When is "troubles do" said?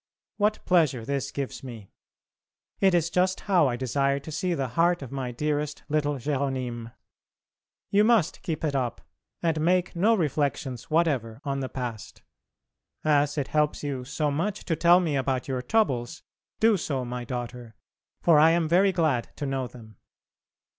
15.61-16.77